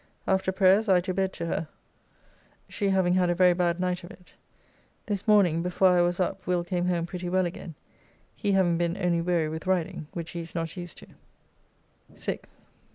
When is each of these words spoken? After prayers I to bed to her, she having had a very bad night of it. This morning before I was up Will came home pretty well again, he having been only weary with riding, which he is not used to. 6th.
After 0.25 0.51
prayers 0.51 0.89
I 0.89 0.99
to 1.01 1.13
bed 1.13 1.31
to 1.33 1.45
her, 1.45 1.67
she 2.67 2.89
having 2.89 3.13
had 3.13 3.29
a 3.29 3.35
very 3.35 3.53
bad 3.53 3.79
night 3.79 4.03
of 4.03 4.09
it. 4.09 4.33
This 5.05 5.27
morning 5.27 5.61
before 5.61 5.89
I 5.89 6.01
was 6.01 6.19
up 6.19 6.47
Will 6.47 6.63
came 6.63 6.87
home 6.87 7.05
pretty 7.05 7.29
well 7.29 7.45
again, 7.45 7.75
he 8.35 8.53
having 8.53 8.79
been 8.79 8.97
only 8.97 9.21
weary 9.21 9.47
with 9.49 9.67
riding, 9.67 10.07
which 10.13 10.31
he 10.31 10.39
is 10.39 10.55
not 10.55 10.75
used 10.75 10.97
to. 10.97 11.07
6th. 12.15 12.45